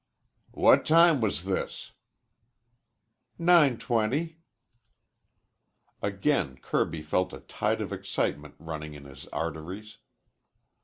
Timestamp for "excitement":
7.93-8.55